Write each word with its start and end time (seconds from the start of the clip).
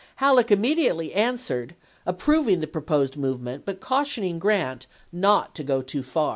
Halleck 0.15 0.49
immediately 0.51 1.13
answered, 1.13 1.75
approving 2.07 2.59
the 2.59 2.65
proposed 2.65 3.17
movement 3.17 3.65
but 3.65 3.79
cautioning 3.81 4.39
Grant 4.39 4.87
not 5.11 5.53
to 5.53 5.63
go 5.63 5.83
too 5.83 6.01
far. 6.01 6.29